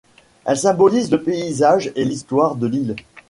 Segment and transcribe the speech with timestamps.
[0.45, 2.95] Elles symbolisent le paysage et l'histoire de l'île.